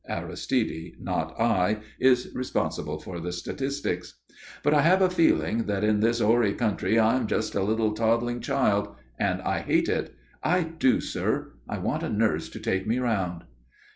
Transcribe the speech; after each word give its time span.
(Aristide, 0.09 0.93
not 0.99 1.39
I, 1.39 1.81
is 1.99 2.31
responsible 2.33 2.97
for 2.97 3.19
the 3.19 3.31
statistics.) 3.31 4.15
"But 4.63 4.73
I 4.73 4.81
have 4.81 4.99
a 4.99 5.11
feeling 5.11 5.65
that 5.65 5.83
in 5.83 5.99
this 5.99 6.19
hoary 6.21 6.53
country 6.53 6.99
I'm 6.99 7.27
just 7.27 7.53
a 7.53 7.61
little 7.61 7.91
toddling 7.91 8.39
child. 8.39 8.95
And 9.19 9.43
I 9.43 9.59
hate 9.59 9.89
it. 9.89 10.15
I 10.43 10.63
do, 10.63 11.01
sir. 11.01 11.53
I 11.69 11.77
want 11.77 12.01
a 12.01 12.09
nurse 12.09 12.49
to 12.49 12.59
take 12.59 12.87
me 12.87 12.97
round." 12.97 13.43